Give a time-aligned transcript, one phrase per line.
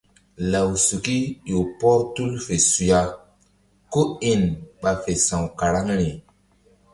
[0.51, 1.17] Lawsuki
[1.49, 2.99] ƴo pɔr tul fe suya
[3.91, 4.41] kó in
[4.81, 6.09] ɓa fe sa̧w karaŋri.